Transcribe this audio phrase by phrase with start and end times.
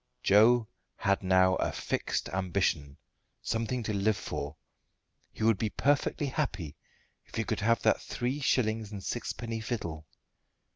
[0.23, 2.97] Joe had now a fixed ambition
[3.43, 4.55] something to live for.
[5.31, 6.75] He would be perfectly happy
[7.27, 10.07] if he could have that three shillings and sixpenny fiddle.